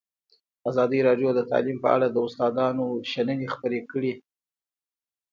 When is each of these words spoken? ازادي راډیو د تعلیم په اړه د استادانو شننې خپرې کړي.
ازادي 0.69 0.99
راډیو 1.07 1.29
د 1.35 1.39
تعلیم 1.51 1.77
په 1.83 1.89
اړه 1.95 2.07
د 2.11 2.17
استادانو 2.27 2.85
شننې 3.11 3.47
خپرې 3.55 3.79
کړي. 3.91 4.13